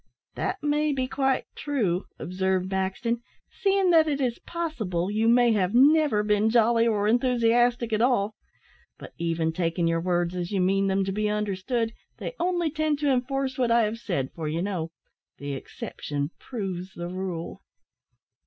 [0.33, 5.75] "That may be quite true," observed Maxton, "seeing that it is possible you may have
[5.75, 8.33] never been jolly or enthusiastic at all;
[8.97, 12.97] but even taking your words as you mean them to be understood, they only tend
[12.97, 14.89] to enforce what I have said, for, you know,
[15.37, 17.61] the exception proves the rule."